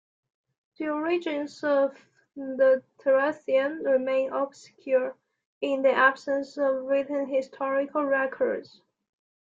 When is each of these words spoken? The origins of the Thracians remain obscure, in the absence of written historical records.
The 0.79 0.89
origins 0.89 1.63
of 1.63 1.95
the 2.35 2.81
Thracians 2.97 3.85
remain 3.85 4.33
obscure, 4.33 5.15
in 5.61 5.83
the 5.83 5.91
absence 5.91 6.57
of 6.57 6.85
written 6.85 7.27
historical 7.27 8.03
records. 8.05 8.81